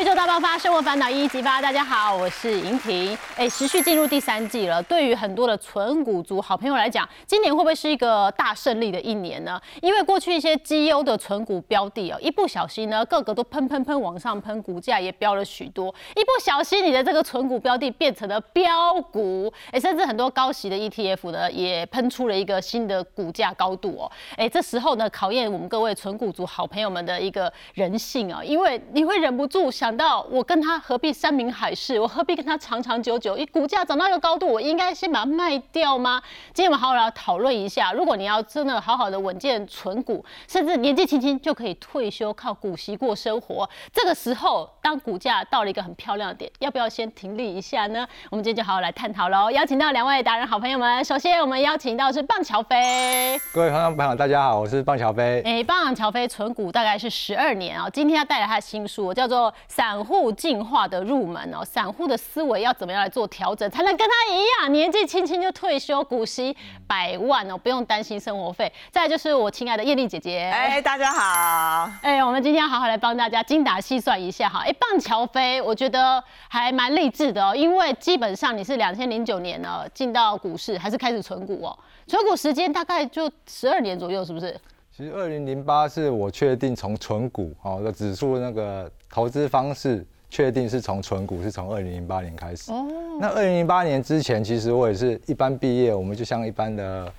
[0.00, 1.60] 宇宙大爆发，生活烦恼一一激发。
[1.60, 3.14] 大家好，我是莹婷。
[3.36, 4.82] 哎，持续进入第三季了。
[4.84, 9.60] 对于很多的纯股族好朋友来讲，今年会不会是一个大胜利的一年呢？
[9.82, 15.94] 因为过去一些绩优的纯股标的哦，一不小心呢，个个都喷喷喷往上喷，股价也飙了许多。
[16.16, 24.10] 一不小心，你的这个纯股标的变成了标股，哎，甚至很多高息的 ETF 呢，也喷出了一个新的股价高度哦。
[24.36, 29.89] 哎，这时候呢，考验我们各位纯股族好朋友们的一个人性啊，因为你会忍不住想。
[29.90, 33.36] 想到我跟他何必山明海誓，我何必跟他长长久久？
[33.36, 36.22] 一股价涨到一个高度，我应该先把它卖掉吗？
[36.54, 48.06] 今天我们好好来讨论一下，如果你要真的好好的稳健存股，甚至年纪轻轻就可以退休靠股息过生活，这个时候当股价到了一个很漂亮的点，要不要先停利一下呢？
[48.30, 49.50] 我们今天就好好来探讨喽。
[49.50, 55.42] 邀请到两位达人好朋友们，首先我们邀请到是棒乔飞，各位朋友大家好，我是棒乔飞。
[55.44, 59.52] 哎，棒乔飞存股大概是十二年啊，今天要带来他的新书，叫做。
[59.80, 66.54] 散户进化的入门哦，散户的思维要怎么样来做调整，才能跟他一样年纪轻轻就退休，股息
[66.86, 68.70] 百万哦，不用担心生活费。
[68.90, 74.60] 再就是我亲爱的艳丽姐姐，哎，大家好，哎，我们今天好好来帮大家精打细算一下哈。
[74.66, 84.54] 哎，棒乔飞，我觉得还蛮励志的哦，因为基本上你是两千零九年呢进到股市，还是开始存股哦，存股时间大概就十二年左右，是不是？
[84.94, 88.92] 其实二零零八是我确定从存股哦的指数那个。
[89.10, 92.70] 投资方式确定是从纯股，是从二零零八年开始。
[92.70, 92.86] 哦，
[93.20, 97.12] 那二零零八年之前，其实我也是一般毕业，我们就像一般的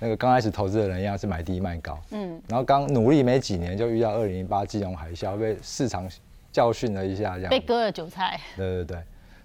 [0.00, 1.96] 那个刚开始投资的人一样，是买低卖高。
[2.10, 6.08] 嗯，然后刚努力没几年，就遇到二零零八金融海啸，被市场
[6.50, 8.40] 教训了一下，这样被割了韭菜。
[8.56, 8.98] 对对对，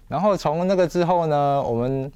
[0.08, 2.10] 然后从那个之后呢，我们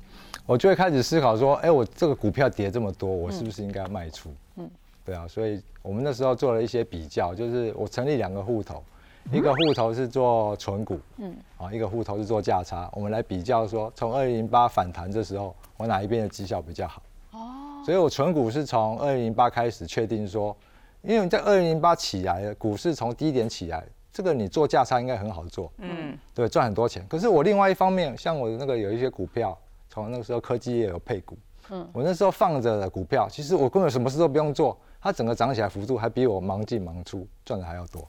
[0.45, 4.35] 我就会开始思考说，哎，我这个股票跌这么多，我是不是应该卖出？
[4.57, 4.69] 嗯，
[5.05, 8.83] 对啊，所以我们那时候做了一些比较，就是我成立两个户头。
[9.31, 17.03] 一个户头是做存股，嗯，啊，一个户头是做价差，我们来比较说，从二零零八反弹这时候，我哪一边的绩效比较好？
[17.33, 20.57] 哦，所以我存股是从二零零八开始确定说，
[21.03, 27.07] 因为在二零零八起来的股市从低点起来，这个你做价差应该很好做，嗯，对，赚很多钱。
[27.07, 29.57] 可是我另外一方面，像我的那个有一些股票，
[29.91, 31.37] 从那个时候科技也有配股，
[31.69, 38.09] 嗯，我那时候放着的股票，其实我根本什么事都不用做，它整个涨起来幅度还比我忙进忙出赚的还要多。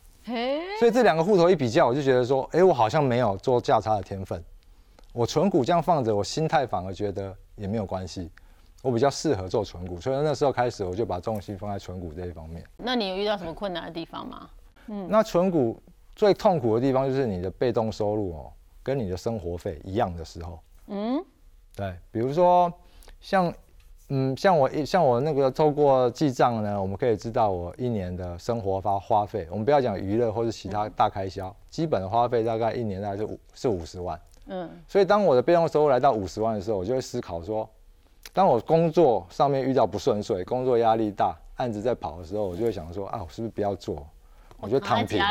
[0.79, 4.43] 所以这两个户头一比较，我就觉得说，哎，我好像没有做价差的天分。
[5.11, 8.29] 我纯股这样放着，我心态反而觉得也没有关系。
[8.81, 12.63] 我比较适合做纯股，所以那时候开始我就把重心放在纯股这一方面。
[12.77, 14.49] 那你有遇到什么困难的地方吗？
[14.87, 15.81] 嗯，那纯股
[16.15, 18.51] 最痛苦的地方就是你的被动收入哦，
[18.81, 20.59] 跟你的生活费一样的时候。
[20.87, 21.23] 嗯，
[21.75, 22.71] 对，比如说
[23.19, 23.53] 像。
[24.11, 29.47] 嗯，像我一像我那个透过记账呢，我们可以知道我一年的生活花花费。
[29.51, 34.19] 我们不要讲娱乐或者其他大开销，基本的花费大概一年大概是五是五十万。
[34.47, 37.69] 嗯，所以当我的被动收入来到五十万的时候，我就会思考说，
[38.33, 44.03] 当我工作上面遇到不顺遂，工作压力大，案子在跑的时候，我就会想说啊，我是不是不要做？
[44.59, 45.23] 我就躺平。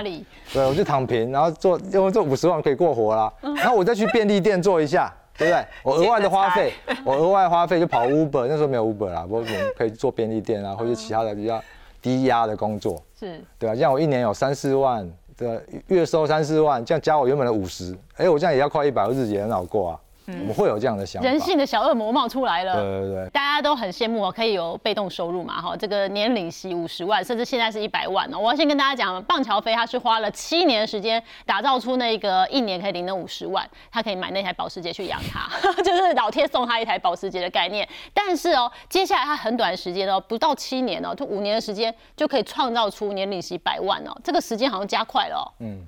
[0.53, 3.33] 对，我就躺平，然后做，因为这五十万可以过活啦。
[3.43, 5.13] 然后我再去便利店做一下。
[5.39, 5.65] 对不对？
[5.83, 11.63] 我额外的花费，我额外花费就跑 Uber，那时候没有 Uber 啦，不过我们可以做便利店啊，或者其他的比较
[12.03, 13.75] 低压的工作，是，对吧？
[13.77, 20.01] 像我一年有三四万的月收，三四万，这样加我原本的五十，哎，我这样也要快一百，日子也很好过啊。
[20.41, 22.75] 我们会有这样的想法，人性的小恶魔冒出来了。
[22.75, 28.39] 对对对，大家都很羡慕哦，可以有被动收入嘛，哈，这个年领息五十万，甚至现在是一百万哦。
[28.39, 35.49] 我要先跟大家讲，棒乔飞他是花了七年时间打造出那个一年可以领的五十万，他可以买那台保时捷去养他，
[35.83, 37.89] 就是老天送他一台保时捷的概念。
[38.13, 45.55] 但是哦，接下来他很短时间哦，不到七年哦，就五年的时间就可以创造出年领息百万哦，这个时间好像加快了。
[45.61, 45.87] 嗯。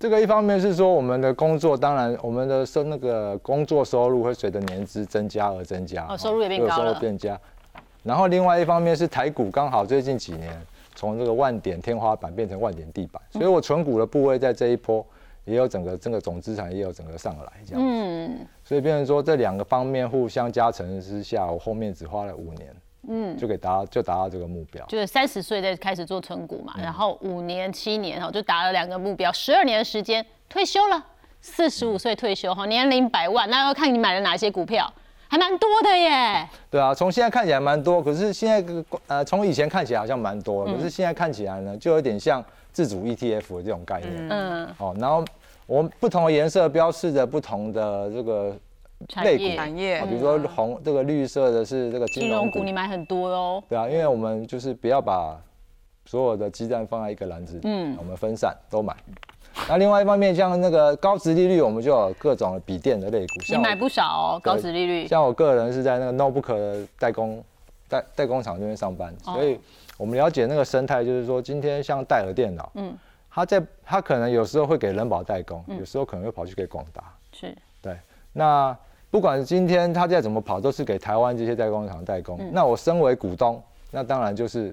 [0.00, 7.38] 这个一方面是说我们的工作，当然我们的收那个工作收入会随着年资增加而增加，哦，收入也变高了，收入变加。
[8.02, 10.58] 然后另外一方面是台股刚好最近几年
[10.94, 15.04] 从这个万点天花板变成万点地板，所以我存股的部位在这一波
[15.44, 22.74] 也有整个整个总资产也有整个上来这样，嗯，所以变成说这两个方面互相加成之下，我后面只花了五年。
[23.08, 31.02] 嗯，就可以达就达到这个目标，就是三十岁再开始做存股嘛，然后五年七年哈就达了两个目标，十二年的时间退休了，
[31.40, 34.92] 四十五岁退休哈，年龄百万，那要看你买了哪些股票，
[35.28, 36.46] 还蛮多的耶。
[36.70, 44.28] 对啊，从现在看起来蛮多，可是现在呃从以前看起来好像蛮多，可是现在看起来呢，就有点像自主 ETF 的这种概念。
[44.28, 45.24] 嗯，哦，然后
[45.66, 48.54] 我们不同的颜色标示着不同的这个。
[49.22, 53.62] 类股产业，比如说红这个绿色的是这个金融股，你买很多哦。
[53.68, 55.40] 对啊，因为我们就是不要把
[56.04, 58.94] 所有的鸡蛋放在一个篮子，嗯，我们分散都买。
[59.68, 64.04] 那另外一方面，像那个高值利率，我们就有各种的笔电的类股，你买不少
[64.36, 65.06] 哦，高值利率。
[65.06, 67.42] 像我个人是在那个 notebook 的代工
[67.88, 69.58] 代代工厂这边上班，所以
[69.96, 72.96] 我们了解那个生态，就是说今天像戴尔电脑，嗯，
[73.30, 77.96] 它在它可能有时候会给人保代工，有时候可能会跑去给广达，是，对，
[78.32, 78.76] 那。
[79.10, 82.38] 不管今天他再怎么跑，都是给台湾这些代工厂代工。
[82.52, 83.60] 那我身为股东，
[83.90, 84.72] 那当然就是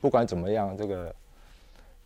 [0.00, 1.14] 不管怎么样，这个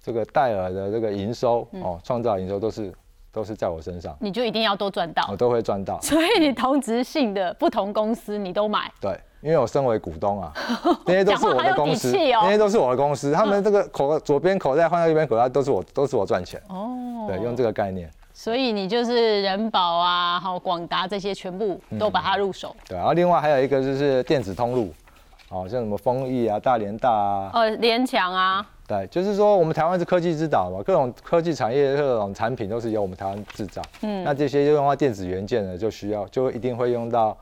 [0.03, 2.93] 这个戴尔的这个营收哦，创造营收都是
[3.31, 4.17] 都是在我身上。
[4.21, 6.01] 你就一定要都赚到，我都会赚到。
[6.01, 8.91] 所以你同质性的不同公司你都买。
[9.01, 10.53] 对，因为我身为股东啊，
[11.07, 16.61] 那些都是我的公司，那些都是我的公司，他们这个口左边口袋换到右边口袋都是我都是我赚钱。
[16.69, 18.11] 哦，对，用这个概念。
[18.39, 22.75] 所以你就是人保啊，好广达这些全部都把它入手。
[22.87, 24.95] 对，然后另外还有一个就是电子通路，
[25.49, 28.65] 好像什么丰益啊、大连大啊，呃，联强啊。
[28.87, 33.83] 对，就是说我们台湾是科技之岛嘛，各种科技产业、各种产品都是由我们台湾制造。
[34.03, 34.23] 嗯。
[34.23, 37.37] 那这些就用到电子元件呢，就需要就一定会用到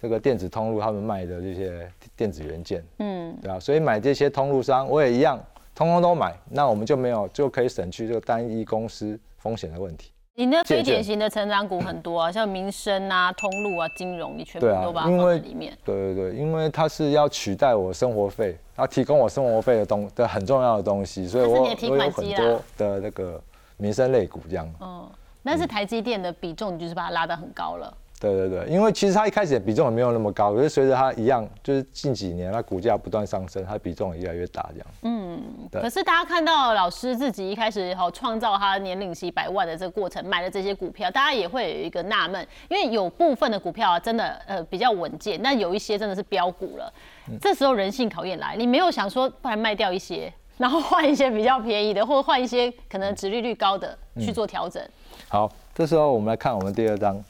[0.00, 2.84] 这个电子通路他们卖的这些电子元件。
[3.00, 3.36] 嗯。
[3.42, 5.42] 对啊，所以买这些通路商，我也一样，
[5.74, 10.12] 通通都买，那我们就没有就可以省去这个单一公司风险的问题。
[10.38, 15.76] 你那非典型的成长股很多啊， 像民生啊、通路啊、金融，你全部都把它放在里面。
[15.82, 23.42] 对对对，因为它是要取代我生活费，它提供我生活费的东的很重要的东西，所以我我有很多的那个
[23.78, 24.70] 民生类股这样。
[24.78, 25.10] 嗯，
[25.42, 27.96] 但是台积电的比重，你就是把它拉得很高了。
[28.18, 34.86] 对对对，因为其实它一开始的比重也没有那么高，可是随着它一样，就是近几年它股价不断上升，它比重也越来越大这样。
[35.02, 46.90] 嗯，可是大家看到老师自己一开始好创造他年领息百万的这个过程，买了这些股票，大家也会有一个纳闷，因为有部分的股票啊，真的呃比较稳健，那有一些真的是标股了。
[47.38, 54.82] 这时候人性考验来，你没有想说不然卖掉一些，然后换一些比较便宜的，或者换一些可能殖利率高的去做调整。
[55.28, 57.22] 好，这时候我们来看我们第二章。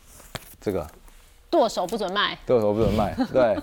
[0.66, 0.84] 这个
[1.48, 3.14] 剁手不准卖，剁手不准卖。
[3.32, 3.54] 对，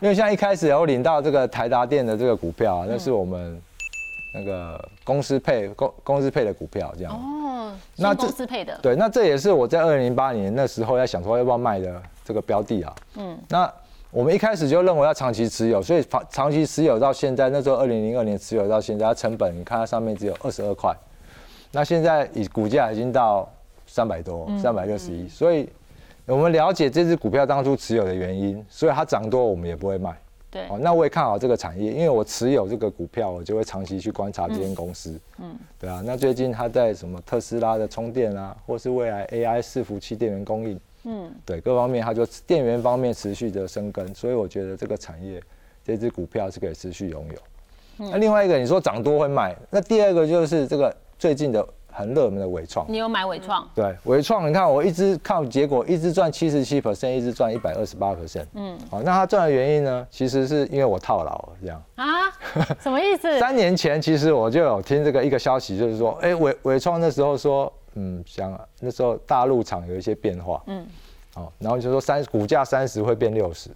[0.00, 3.58] 因为像一开始有领到这个台达电的这个股票啊，那是我们
[4.34, 7.14] 那个公司配公公司配的股票，这样。
[7.14, 8.78] 哦，那公司配的。
[8.82, 12.94] 对，那这也是我在二零零八年那时候在想说要不要卖的这个标的啊。
[13.16, 13.38] 嗯。
[13.48, 13.72] 那
[14.10, 20.94] 我们一开始就认为要长期持有，所以长长期持有到现在，那时候二零零二年持有到现在，它成本你看它上面只有二十二块，
[21.70, 23.50] 那现在以股价已经到
[23.86, 25.66] 三百多，三百六十一，所以。
[26.26, 30.16] 我们了解这只股票当初持有的原因，所以它涨多我们也不会卖。
[30.50, 35.18] 对，哦，那我也看好这个产业，因为我持有这个股票，我就会长期去观察这间公司。
[35.38, 45.42] 嗯，对啊，那最近它在什么特斯拉的充电啊，或是未来 AI 伺服器电源供应，嗯，对，各方面它就电源方面持续的生根，所以我觉得这个产业
[45.84, 48.08] 这只股票是可以持续拥有。
[48.10, 51.66] 那另外一个你说涨多会卖，那第二个就是这个最近的。
[51.92, 53.68] 很热门的伟创，你有买伟创？
[53.74, 58.46] 对，伟创，你看我一直看结果，一直赚七十七 percent，一直赚一百二十八 percent。
[58.54, 60.06] 嗯，好，那他赚的原因呢？
[60.10, 62.06] 其实是因为我套牢了，这样啊？
[62.80, 63.28] 什么意思？
[63.38, 70.86] 三年前其实我就有听这个一个消息，就是说，哎，伟伟创那时候说，嗯，想那时候大陆厂有一些变化，嗯，
[71.34, 73.70] 好，然后就说三股价三十会变六十，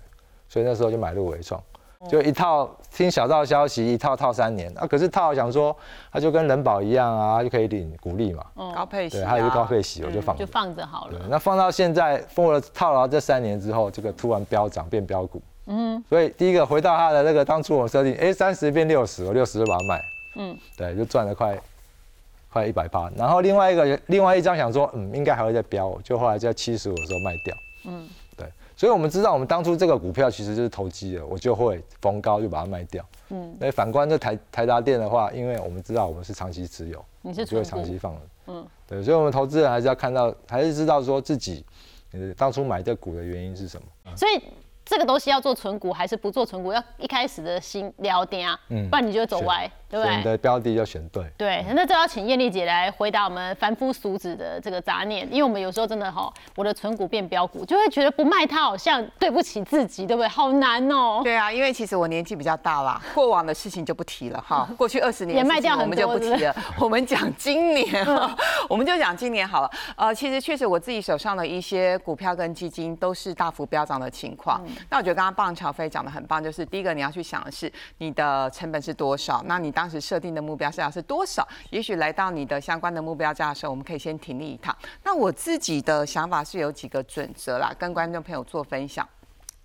[0.48, 1.62] 所以那时候就买入伟创。
[2.08, 4.86] 就一套听小道消息，一套套三年啊！
[4.86, 5.76] 可是套想说，
[6.10, 8.44] 他就跟人保一样啊，就可以领股利嘛。
[8.74, 11.20] 高配息，对，还有一个高配息，我就放就放着好了。
[11.28, 15.42] 那放到现在，封了套牢这三年之后，这个突然飙涨变标股。
[15.66, 16.02] 嗯。
[16.08, 20.00] 所以第一个回到他的那个当初我设定，哎，三十变六十，我六十就把它卖。
[20.36, 20.58] 嗯。
[20.76, 21.58] 对，就赚了快
[22.52, 23.10] 快一百八。
[23.16, 27.56] 然后另外一个另外一张想说，嗯，应该还会再飙，就后来在七十五的时候卖掉。
[27.86, 28.08] 嗯。
[28.76, 33.04] 所以，我们知道，我们当初这个股票其实就是投机的，我就会逢高就把它卖掉。
[33.30, 38.20] 嗯，那反观这台台达电的话，因为我们知道我们是长期持有，你是就会长期放的。
[38.48, 41.64] 嗯，对，所以我们投资人还是要看到，还是知道说自己，
[42.12, 44.14] 呃，当初买这股的原因是什么。
[44.14, 44.42] 所以。
[44.86, 46.72] 这个东西要做存股还是不做存股？
[46.72, 50.16] 要一开始的心聊点啊，嗯，不然你就会走歪，对不对？
[50.16, 51.24] 你的标的要选对。
[51.36, 60.28] 对，那这要请艳丽姐来回答我们凡夫俗子的这个杂念，因为我们有时候真的哈，我的存股变标股，就会觉得不卖它好像对不起自己，对不对？
[60.28, 61.20] 好难哦。
[61.24, 64.68] 对啊，因为其实我年纪比较大啦， 过往的事情就不提了哈。
[64.78, 66.54] 过去二十年也卖掉我们就不提了。
[66.78, 68.06] 我们讲今年，
[68.68, 69.70] 我们就讲今年好了。
[69.96, 74.64] 呃，其实确实我自己手上的一些股票跟基金都是大幅飙涨的情况。
[74.88, 81.46] 那我觉得刚刚棒乔飞讲的很棒，就是第一个你要去想的是你的成本是多少，那你当时设定的目标价是多少？
[81.70, 84.76] 也许来到你的相关的目标价的时候，我们可以先停立一趟。
[85.02, 89.08] 那我自己的想法是有几个准则啦，跟观众朋友做分享。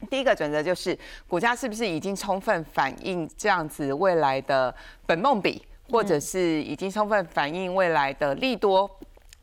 [0.10, 4.74] 第一个准则就是股价是不是已经充分反映这样子未来的
[5.06, 8.90] 本梦比，或者是已经充分反映未来的利多。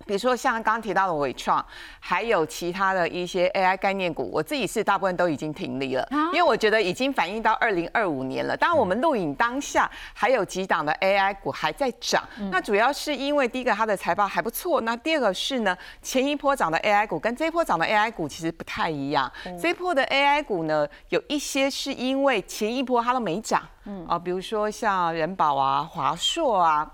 [0.09, 1.63] 比如说像刚刚提到的伟创，
[2.01, 8.57] 还有其他的一些 AI 概念股，我自己是大部分都已经停利了，因为我觉得已经反映到二零二五年了。
[8.57, 19.31] 当然，我们录影当下还有几档的 AI 股还在涨，那主要是因为第一个它的财报还不错，那第二个是呢，前一波涨的 AI 股跟这一波涨的 AI 股其实不太一样。
[19.61, 26.91] 这一波的 AI 股呢，有一些是因为前一波它都没涨，嗯啊，比如说像人保啊、华硕啊。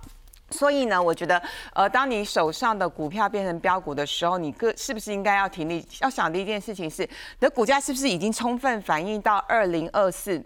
[0.56, 1.42] 所以呢，我觉得，
[1.72, 5.84] 呃，当你手上的股票变成标股的时候，你个是不是应该要停利？
[6.00, 7.08] 要想的一件事情是，你
[7.40, 10.40] 的股价是不是已经充分反映到二零二四？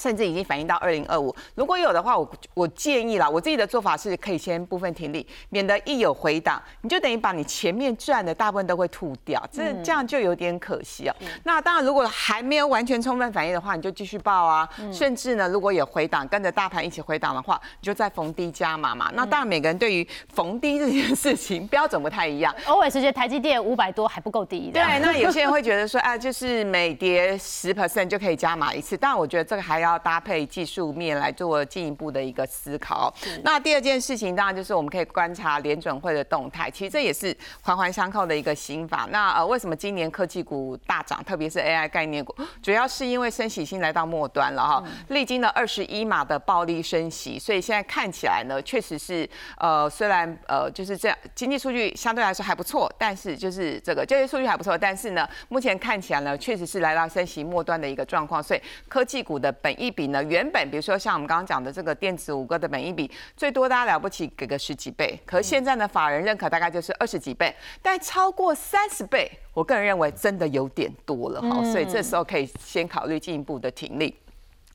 [0.00, 11.14] 甚至已经反映到二零二五，如果有的话，我我建议啦，我自己的做法是可以先部分停利，免得一有回档，你就等于把你前面赚的大部分都会吐掉，这这样就有点可惜哦。
[11.44, 14.68] 那当然，如果还没有完全充分反应的话，你就继续报啊。
[14.92, 19.10] 甚至呢，如果有回档，跟着大盘一起回档的话，你就再逢低加码嘛。
[19.14, 22.54] 那当然，每个人对于逢低这件事情标准不太一样。
[22.66, 24.70] 偶尔是觉得台积电五百多还不够低。
[24.72, 28.96] 对，那有些人会觉得说，哎，就是每跌十 percent 就可以加码一次。
[28.96, 33.12] 但我觉得这个还要搭配技术面来做进一步的一个思考。
[33.42, 39.06] 那第二件事情当然就是我们可以观察联准会的动态，其实这也是环环相扣的一个心法。
[39.10, 60.04] 那呃，为什么今年科技股大涨，特别是 AI 概念股，主要是因为升息性来到末端了哈，历经了二十一码的暴力升息，所以现在看起来呢，确实是呃，虽然呃就是这样，经济数据相对来说还不错，但是就是这个就业数据还不错，但是呢，目前看起来呢，确实是来到升息末端的一个状况，所以科技股的本益比。
[60.28, 74.14] 原本比如说像我们刚刚讲的这个电子五哥的本一比，最多大家了不起给个十几倍，可是现在呢，法人认可大概就是二十几倍，但超过三十倍，我个人认为真的有点多了哈，所以这时候可以先考虑进一步的停利。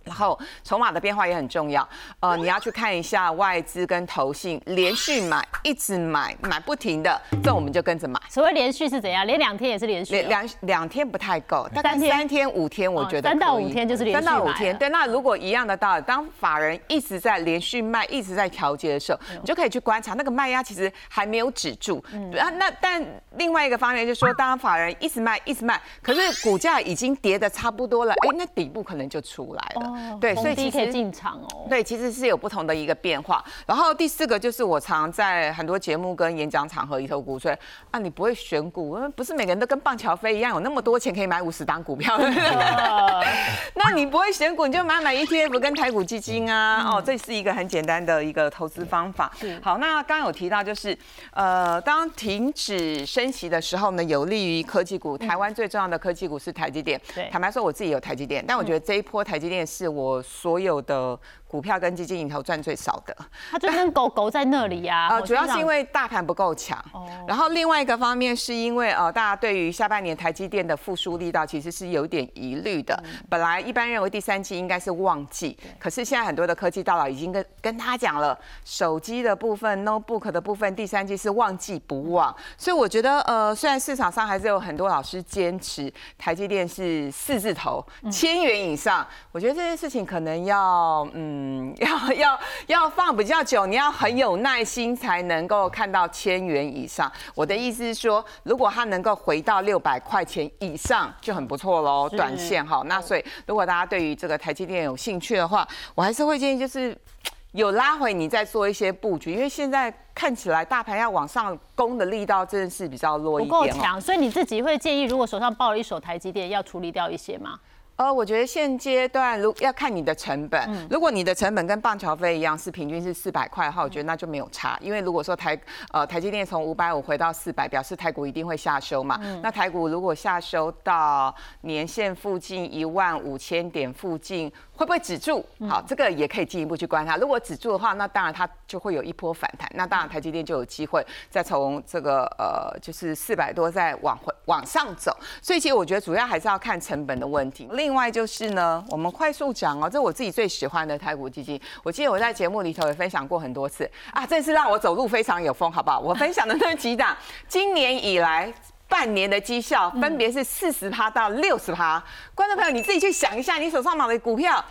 [0.03, 1.87] 然后筹码的变化也很重要，
[2.19, 8.19] 呃，你要去看一下外资跟投信连续买，一直买，买不停的，这我们就跟着买。
[8.29, 9.25] 所谓连续是怎样？
[9.27, 10.21] 连两天也是连续？
[10.23, 14.89] 两两天不太够，大概三天五天，我觉得三到五天就是连续三到五天，对。
[14.89, 22.03] 那如果一样的道理，当法人一直在连续卖，一直在调节的时候，你就可以去观察那个卖压其实还没有止住。
[22.39, 23.03] 啊，那但
[23.35, 29.88] 另外一个方面就是说，当法人一直卖，一直卖，可是股价已经跌的差不多了，哎，那底部可能就出来了。
[30.19, 31.67] 对，所以其实进场哦。
[31.69, 33.43] 对，其实是有不同的一个变化。
[33.65, 37.57] 然后第四个就是我常在很多节目跟演讲场合里头鼓吹
[37.91, 42.17] 啊，你不会选股，不是每个人都跟棒乔飞一样有那么多钱可以买五十档股票。
[43.75, 46.89] 那你不会选股，你就买买 ETF 跟台股基金啊。
[46.89, 49.31] 哦，这是一个很简单的一个投资方法。
[49.61, 50.97] 好，那刚刚有提到就是
[51.31, 55.17] 呃，当停止升息的时候呢，有利于科技股。
[55.17, 56.99] 台湾最重要的科技股是台积电。
[57.13, 61.17] 对，坦白说我自己有台积电，但我觉得这一波台积电是是我所有的
[61.49, 63.15] 股票跟基金里头赚最少的，
[63.49, 65.07] 它就跟狗狗在那里呀。
[65.11, 66.77] 呃，主要是因为大盘不够强。
[66.93, 67.09] 哦。
[67.27, 73.01] 然后另外一个方面是因为呃，大家对于下半年台积电的复苏力道其实是有点疑虑的。
[73.27, 82.35] 本来一般认为第三季应该是旺季，可是现在很多的科技大佬已经跟跟他讲了，手机的部分、notebook 的部分，第三季是旺季不旺。
[82.57, 91.38] 所以我觉得呃，虽然市场上还是有很多老师坚持台积电是四字头千元以上，我觉得这件事情可能要嗯
[91.79, 97.11] 要要要放比较久，你要很有耐心才能够看到千元以上。
[97.35, 102.81] 我的意思是说，如果它能够回到六百块钱以上就很不错喽，短线哈。
[102.85, 106.97] 那所以如果大家对于这个台积电有兴趣的话，我还是会建议就是
[107.53, 113.99] 有拉回你再做一些布局，因为现在看起来大盘要往上攻的力道真的是比较弱一点，不够强。
[113.99, 117.59] 所以你自己会建议，如果手上抱了一手台积电，要处理掉一些吗？
[117.99, 124.77] 呃，我觉得现阶段如要看你的成本，如果你的成本跟棒桥飞一样是平均是四百块的话，我觉得那就没有差。
[124.79, 125.59] 因为如果说台
[125.91, 129.19] 呃台积电从五百五回到四百，表示台股一定会下修嘛。
[129.43, 135.45] 那台股如果下修到年线附近一万五千点附近，会不会止住？
[135.67, 137.17] 好，这个也可以进一步去观察。
[137.17, 139.69] 如果止住的话，那当然它就会有一波反弹。
[139.75, 145.13] 那当然台积电就有机会再从这个呃就是四百多再往回往上走。
[145.41, 147.67] 所以其实我觉得主要还是要看成本的问题。
[147.73, 151.59] 另另外就是呢，我们快速讲哦，这我自己最喜欢的泰股基金。
[151.81, 155.99] 我记得我在节目里头也分享过很多次啊，这次让我走路非常有风，好不好？
[155.99, 157.17] 我分享的那几档，
[157.47, 158.53] 今年以来
[158.87, 161.99] 半年的绩效分别是四十趴到六十趴。
[162.35, 164.63] 观众朋友，你自己去想一下，你手上买的股票。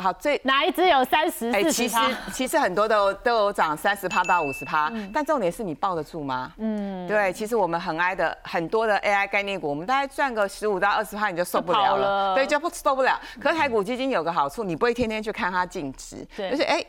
[0.00, 1.96] 好，最哪一只有三十、四十其实
[2.32, 6.52] 其实很多都都有涨三十趴到五十趴，但重点是你抱得住吗？
[6.58, 13.20] 嗯，对，其实我们很爱的很多的 AI 概念股，我们大概赚个十五到二十趴你就受不了了，对，就不受不了。
[13.40, 16.84] 可是台股基金有个好处，你不会天天去看它净值，而且哎。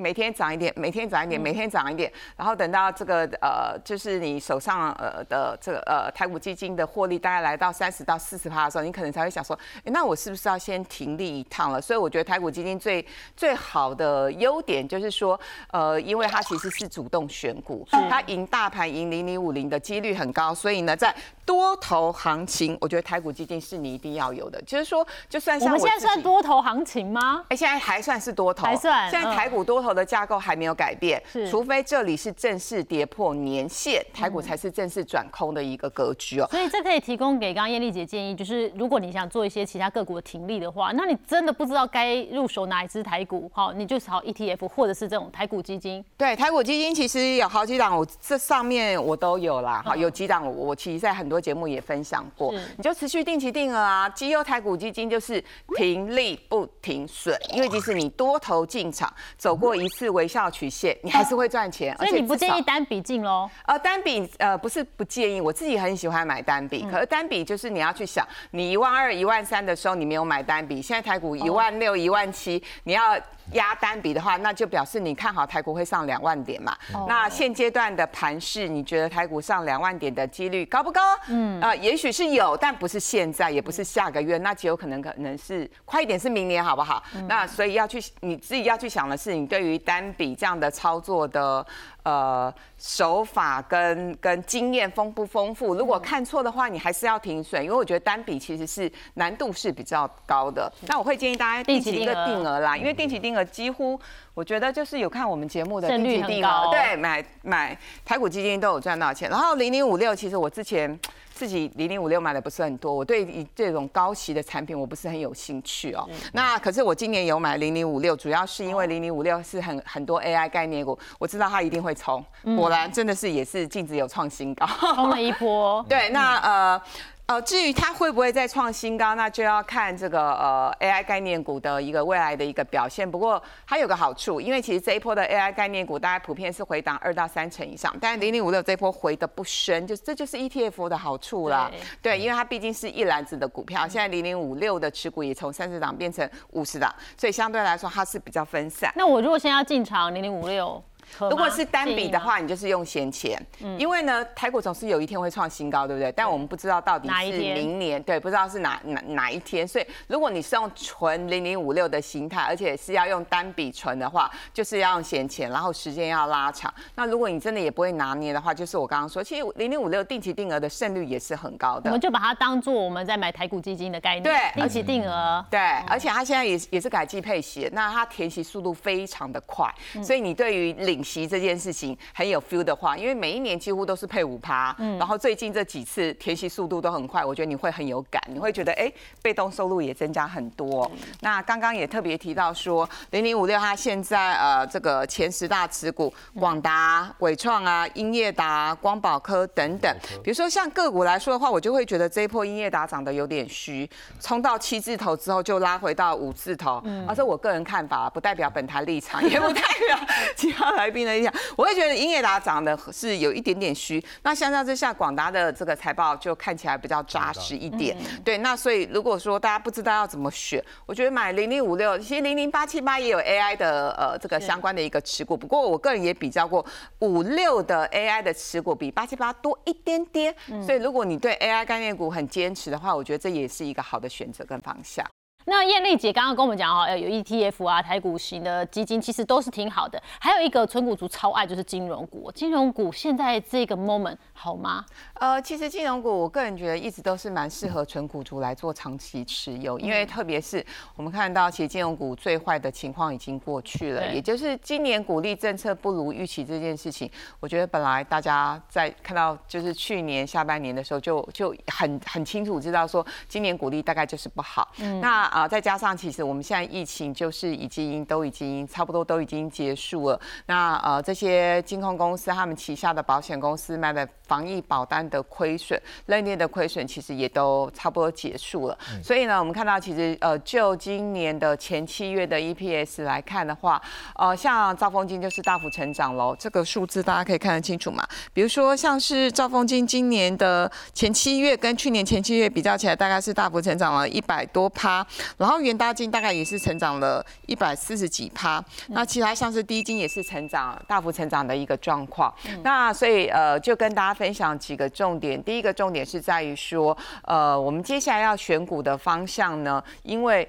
[0.00, 11.80] 每天涨一点，每天涨一点，每天涨一点，然后等到这个呃，就是你手上呃的这个呃台股基金的获利大概来到三十到四十趴的时候，你可能才会想说，哎，那我是不是要先停利一趟了？
[11.80, 13.04] 所以我觉得台股基金最
[13.36, 15.38] 最好的优点就是说，
[15.72, 21.12] 呃，因为它其实是主动选股，它赢大盘赢零零五零的几率很高，所以呢，在
[21.44, 24.62] 多头行情，我觉得台股基金是你一定要有的。
[24.62, 27.42] 就是说，就算像我们现在算多头行情吗？
[27.48, 29.10] 哎，现在还算是多头，还算。
[29.10, 29.87] 现在台股多头。
[29.92, 36.46] 的架构还没有改变，除非这里是正式跌破年线，台股才是正式转空的一个格局哦。
[36.50, 46.04] 所以这可以提供给刚刚艳丽姐建议，就是如果你想做一些其他个股的停利的话，那你真的不知道该入手哪一支台股，好，你就炒 ETF 或者是这种台股基金。
[46.16, 55.42] 对，台股基金其实有好几档，我这上面我都有啦，哈，有几档我我其实在很多节目也分享过，你就持续定期定额啊，绩优台股基金就是
[55.76, 59.77] 停利不停损，因为即使你多头进场走过。
[59.80, 61.96] 一次微笑曲线，你还是会赚钱。
[61.98, 63.48] 所以你不建议单笔进喽？
[63.66, 66.86] 呃，单笔呃不是不建议，我自己很喜欢买单笔。
[66.90, 73.18] 可是单笔就是你要去想，你一万二、一万三的时候你没有买单笔，现在台股一万六、一万七，你要。
[73.52, 76.76] 压单笔的话，那就表示你看好台股会上两万点嘛？
[77.06, 81.00] 那现阶段的盘势，你觉得台股上两万点的几率高不高？
[81.28, 87.02] 嗯，啊，也许是有，但不是现在，也不是下个月，那极有可能可能是快一点是明年，好不好？
[87.26, 91.64] 那所以要去你自己要去想的是，你对于单笔这样的操作的。
[92.08, 95.74] 呃，手法跟跟经验丰不丰富？
[95.74, 100.72] 如果看错的话，你还是要停损，因为我觉得单笔其实是难度是比较高的。
[100.86, 104.00] 那我会建议大家定期一个定额啦，因为定期定额几乎
[104.32, 109.28] 我觉得就是有看我们节目的定期定额，对，买买台股基金都有赚到钱。
[109.28, 110.98] 然后零零五六，其实我之前。
[111.38, 116.04] 自己零零五六买的不是很多，我对这种高息的产品我不是很有兴趣哦。
[116.32, 122.24] 那可是我今年有买零零五六，主要是因为零零五六是很很多 AI 概念股，我知道它一定会冲，
[122.56, 125.80] 果然真的是也是净值有创新高，冲了一波。
[125.88, 126.82] 对，那呃。
[127.28, 133.08] 呃，至于它会不会再创新高，那就要看这个呃 AI 概念股的一个未来的一个表现。
[133.08, 141.70] 不过它有个好处，因为其实这一波的 AI 概念股大概普遍是回档二到三成以上，但是零零五六这一波回的不深，就这就是 ETF 的好处啦。
[142.00, 148.90] 对，因为它毕竟是一篮子的股票，现在零零五六的持股也从三十档变成五十档，所以相对来说它是比较分散。
[148.96, 150.82] 那我如果现在要进场零零五六？
[151.18, 153.40] 如果是单笔的话，你就是用闲钱，
[153.78, 156.12] 因为呢，台股总是有一天会创新高，对不对？
[156.12, 159.66] 但我们不知道到底是明年，对，不知道是哪哪哪一天。
[159.66, 166.72] 所以，如果你是用纯零零五六的形态，而且是要用单笔存的话，就是要用闲钱，然后时间要拉长。
[166.94, 171.90] 那如果你真的也不会拿捏的话，就是我刚刚说，其实零零五六定期定额的胜率也是很高的。
[171.90, 190.90] 我们就把它当做我们在买台股基金的概念，对，定期定额，对，而且它现在也也是改季配息，那它填息速度非常的快，所以你对于领领息这件事情很有 feel 的话，因为每一年几乎都是配五趴，嗯，然后最近这几次填息速度都很快，我觉得你会很有感，你会觉得哎，被动收入也增加很多。
[191.20, 203.88] 那刚刚也特别提到说，零零五六它现在呃这个前十大持股，广达、伟创啊、英业达、光宝科等等，比如说像个股来说的话，我就会觉得这一波英业达涨得有点虚，
[204.20, 209.96] 冲到七字头之后就拉回到五字头，而且我个人看法，不代表本台立场，也不代表。
[210.34, 214.02] 其他来宾的印象，我会觉得英业达涨的是有一点点虚。
[214.22, 217.96] 那相较之下，广达的这个财报就看起来比较扎实一点。
[218.24, 225.36] 对，那所以如果说大家不知道要怎么选，我觉得买零零五六，其实零零八七八也有 AI 的呃这个相关的一个持股。
[225.36, 226.64] 不过我个人也比较过
[227.00, 230.34] 五六的 AI 的持股比八七八多一点点。
[230.64, 235.04] 所以如果你对 AI 概念股很坚持的话，我觉得这也是一个好的选择跟方向。
[235.50, 240.00] 那艳丽姐刚刚跟我们讲哦，有 ETF 啊，台股型的基金其实都是挺好的。
[240.20, 244.84] 还有一个纯股族超爱就是金融股，金融股现在这个 moment 好吗？
[245.14, 264.68] 呃，其实金融股我个人觉得一直都是蛮适合纯股族来做长期持有，因为特别是我们看到其实金融股最坏的情况已经过去了，也就是今年鼓励政策不如预期这件事情，我觉得本来大家在看到就是去年下半年的时候就就很很清楚知道说今年鼓励大概就是不好。
[264.80, 270.20] 嗯，那啊，再加上其实我们现在疫情就是已经都已经差不多都已经结束了。
[270.46, 278.76] 那呃，这些金控公司他们旗下的保险公司卖的防疫保单的亏损、认列的亏损，其实也都差不多结束了。
[279.00, 283.80] 所以呢，我们看到其实呃，就今年的前七月的 EPS 来看的话，
[284.16, 286.34] 呃，像兆丰金就是大幅成长喽。
[286.36, 288.04] 这个数字大家可以看得清楚嘛？
[288.32, 295.06] 比如说像是兆丰金今年的前七月跟去年前七月比较起来，大概是大幅成长了一百多趴。
[295.36, 302.32] 然后元大金大概也是成长了一百四十几趴，那其他像是低金也是成长大幅成长的一个状况。
[302.62, 305.42] 那所以呃，就跟大家分享几个重点。
[305.42, 310.48] 第一个重点是在于说，呃，我们接下来要选股的方向呢，因为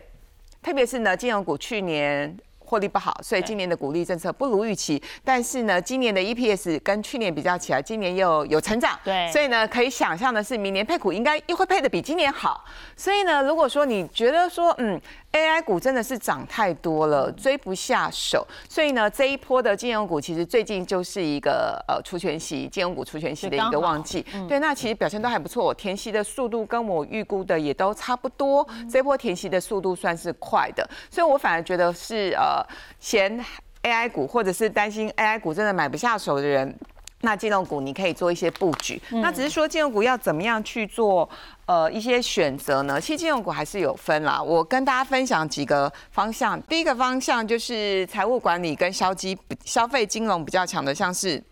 [0.61, 2.37] 特别是呢，金融股去年。
[2.69, 5.01] 获利不好，所以今年的股利政策不如预期。
[5.23, 8.97] 但是呢，今年的 EPS 跟去年比较起来，今年又有成长。
[9.03, 12.63] 对，所以呢，可以想象的是，明年配股应该又会配的比今年好。
[12.95, 15.01] 所以呢，如果说你觉得说，嗯。
[15.31, 24.25] AI 股真的是涨太多了，追不下手，所以呢，这一波的金融股其实最近就是一个呃除权息金融股除权息的一个旺季。
[24.47, 32.58] 对，那其实表现都还不错，填息的速度跟我预估的也都差不多，这波填息的速度算是快的，所以我反而觉得是呃
[32.99, 33.43] 嫌
[33.83, 36.75] AI 股或者是担心 AI 股真的买不下手的人。
[37.21, 41.29] 那金融股你可以做一些布局，那只是说金融股要怎么样去做
[41.65, 42.99] 呃一些选择呢？
[43.01, 46.61] 其实金融股还是有分啦，我跟大家分享几个方向。
[46.61, 51.43] 第一个方向就是财务管理跟消基消费金融比较强的，像是。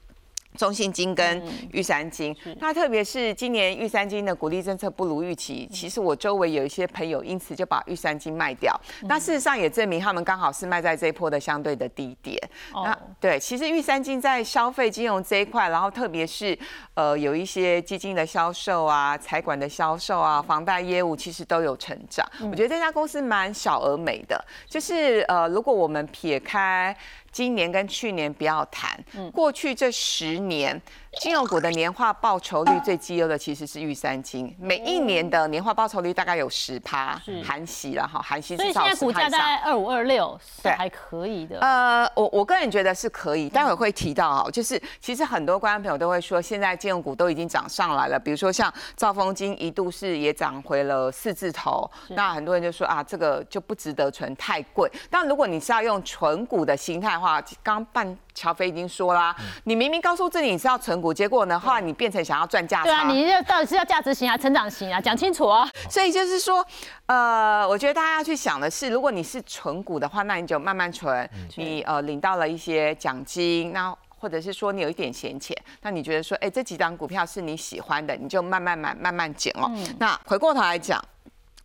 [0.58, 1.42] 中信金跟
[1.72, 8.78] 玉山金，那特别是今年玉山金的鼓励政策不如预期，其实我周围有一些朋友因此就把玉山金卖掉。
[9.04, 12.38] 那事实上也证明他们刚好是卖在这一波的相对的低点。
[12.74, 16.58] 那对，其实玉山金在消费金融这一块，然后特别是
[16.96, 22.28] 呃有一些基金的销售啊、财管的销售啊、房贷业务，其实都有成长。
[22.42, 26.96] 我觉得这家公司蛮小而美的，就是呃如果我们撇开。
[27.38, 29.00] 今年跟去年不要谈，
[29.32, 30.82] 过去这十年。
[31.20, 41.60] 金融股的年化报酬率最绩优的其实是玉三金，每一年的年化报酬率大概有十趴，含息了哈，含息所以现在股价大概二五二六，对，还可以的。
[41.60, 54.90] 呃，我我个人觉得是可以，待会会提到啊，就是其实很多观众朋友都会说，现在金融股都已经涨上来了，比如说像兆丰金一度是也涨回了四字头，那很多人就说啊，这个就不值得存，太贵。
[55.10, 61.12] 但如果你是要用纯股的心态的话，刚半乔飞已经说啦，你明明告诉自己你是要存股。
[61.12, 61.60] 结果呢？
[61.60, 62.84] 后来你变成想要赚价差。
[62.84, 65.02] 对啊，你这到底是要价值型啊，成长型啊？
[65.02, 65.68] 讲清楚啊！
[65.90, 66.64] 所以就是说，
[67.08, 71.28] 呃，我觉得大家要去想的是，如果你是存股的话，那你就慢慢存。
[71.56, 79.72] 你呃领到了一些奖金，那或者是说你有一点闲钱，那你觉得说，哎，这几张股票是你喜欢的，你就慢慢买，慢慢减哦。
[79.98, 81.04] 那回过头来讲，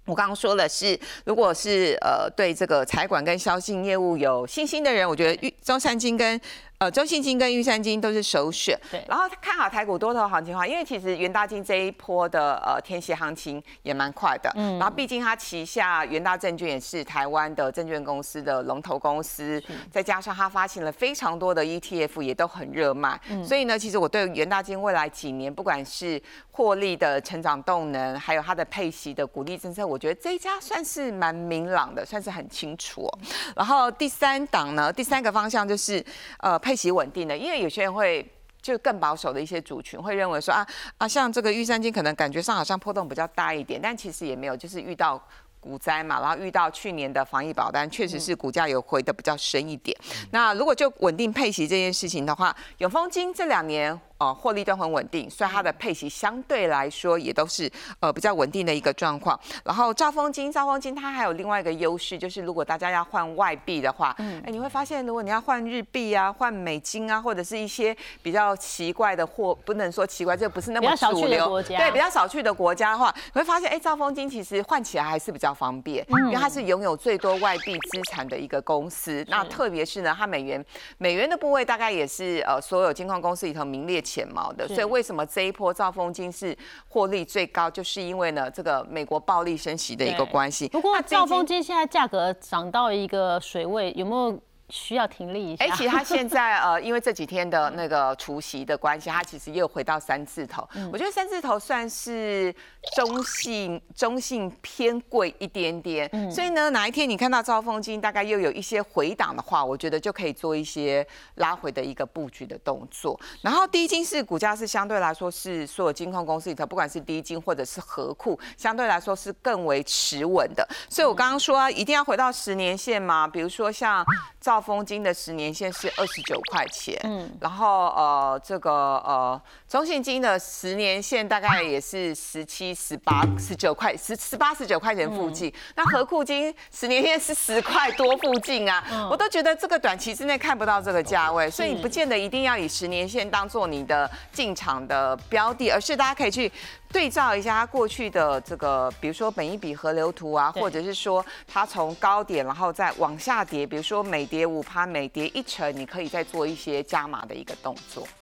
[0.04, 6.40] 我刚刚说的是，如果是呃对这个财管跟销信业务有信心的人，我觉得中山金跟。
[6.83, 8.77] 呃，中信金跟玉山金都是首选。
[8.90, 14.51] 对，然后看好台股多头行情的话，因为其实元大金这一波的呃天蝎行情也蛮快的。
[14.57, 14.81] 嗯。
[14.81, 23.21] 然后毕竟它旗下元大证券也是台湾的证券公司的龙头公司，再加上它发行了非常多的 ETF，也都很热卖。
[23.29, 23.45] 嗯。
[23.45, 33.09] 所以呢，其实我对元大金未来几年，不管是获利的成长动能，还有它的配息的鼓励政策，我觉得这一家算是蛮明朗的，算是很清楚。
[33.55, 36.05] 然后第三档呢，第三个方向就是
[36.40, 36.71] 呃配。
[36.72, 38.26] 配息稳定的，因为有些人会
[38.62, 45.22] 就更保守的一些族群会认为说啊啊，像这个玉山金可能感觉上好像波动比较大一点，但其实也没有，就是遇到
[45.61, 49.94] 股灾嘛，然后遇到去年的防疫保单，确实是股价有回的比较深一点。
[50.30, 54.00] 那如果就稳定配息这件事情的话，永丰金这两年。
[54.22, 59.38] 哦，获利都很稳定，所以它的配息相对来说也都是呃比较稳定的一个状况。
[59.64, 79.24] 然后兆丰金，兆丰金它还有另外一个优势，就是如果大家要换外币的话，哎，你会发现如果你要换日币啊、换美金啊，或者是一些比较奇怪的货，不能说奇怪，这不是那么主流，对，比较少去的国家的话，你会发现哎，兆丰金其实换起来还是比较方便，因为它是拥有最多外币资产的一个公司。
[79.28, 80.64] 那特别是呢，它美元
[80.98, 84.02] 美元的部位大概也是呃所有金矿公司里头名列。
[84.12, 86.57] 浅毛的，所以为什么这一波兆丰金是
[86.88, 90.68] 获利最高，就是因为呢这个美国暴力升息的一个关系。
[90.68, 94.38] 不过兆丰金现在价格涨到一个水位，有没有？
[94.72, 95.66] 需要停利一下。
[95.66, 100.66] 哎，其实他现在 呃，因为这几天的那个除夕的关系，他其实又回到三字头。
[100.90, 102.52] 我觉得三字头算是
[102.96, 106.11] 中性，中性偏贵一点点。
[106.30, 113.20] 所以呢，哪一天你看到招风金大概又有一些回档的话，我觉得就可以做一些拉回的一个布局的动作。
[113.42, 120.66] 然后低金是股价是相对来说是所有金控公司里头，不管是低金或者是和库，相对来说是更为持稳的。
[120.88, 124.02] 所以我刚刚说一定要回到十年线嘛，比如说像
[124.40, 124.62] 兆。
[124.62, 128.70] 丰金的十年线是二十九块钱，嗯，然后呃，这个
[129.05, 135.53] 呃，中信金的十年线大概也是十七、十八、十九块，十十八、十九块钱附近。
[135.75, 146.51] 那和库金十年线是十块多附近啊，我都觉得这个短期之内看不到这个价位，所以你不见得一定要以十年线当做你的进场的标的，而是大家可以去。
[146.92, 158.07] 对照一下它过去的这个，比如说本一笔河流图啊，或者是说它从高点然后再往下跌，比如说每跌五趴，每跌一成，你可以再做一些加码的一个动作。